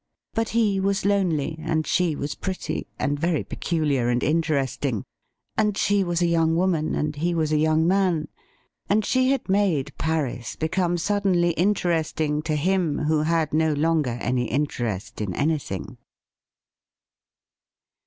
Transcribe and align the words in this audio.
But 0.33 0.49
he 0.49 0.79
was 0.79 1.05
lonely, 1.05 1.57
and 1.61 1.85
she 1.85 2.15
was 2.15 2.33
pretty 2.33 2.87
and 2.97 3.19
very 3.19 3.43
peculiar 3.43 4.09
and 4.09 4.23
interest 4.23 4.83
ing, 4.83 5.03
and 5.55 5.77
she 5.77 6.03
was 6.03 6.23
a 6.23 6.25
young 6.25 6.55
woman 6.55 6.95
and 6.95 7.15
he 7.15 7.35
was 7.35 7.51
a 7.51 7.57
young 7.59 7.85
man; 7.87 8.27
and 8.89 9.05
she 9.05 9.29
had 9.29 9.47
made 9.47 9.95
Paris 9.99 10.55
become 10.55 10.97
suddenly 10.97 11.51
interesting 11.51 12.41
to 12.41 12.55
him, 12.55 12.97
who 13.03 13.21
had 13.21 13.53
no 13.53 13.73
longer 13.73 14.17
any 14.21 14.45
interest 14.45 15.21
in 15.21 15.35
anything. 15.35 15.99